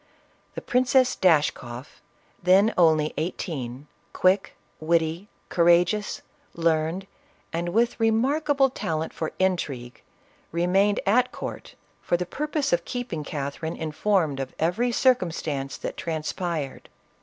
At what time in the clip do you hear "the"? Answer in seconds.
0.55-0.63, 12.17-12.25